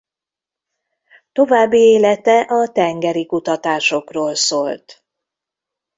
[1.31, 5.03] További élete a tengeri kutatásokról szólt.